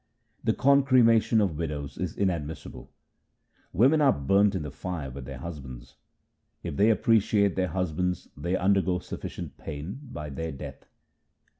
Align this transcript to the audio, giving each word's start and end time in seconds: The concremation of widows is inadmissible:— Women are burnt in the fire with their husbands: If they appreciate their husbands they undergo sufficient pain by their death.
The 0.43 0.53
concremation 0.55 1.39
of 1.41 1.59
widows 1.59 1.95
is 1.99 2.17
inadmissible:— 2.17 2.91
Women 3.71 4.01
are 4.01 4.11
burnt 4.11 4.55
in 4.55 4.63
the 4.63 4.71
fire 4.71 5.11
with 5.11 5.25
their 5.25 5.37
husbands: 5.37 5.95
If 6.63 6.75
they 6.75 6.89
appreciate 6.89 7.55
their 7.55 7.67
husbands 7.67 8.27
they 8.35 8.55
undergo 8.55 8.97
sufficient 8.97 9.57
pain 9.57 9.99
by 10.11 10.31
their 10.31 10.53
death. 10.53 10.87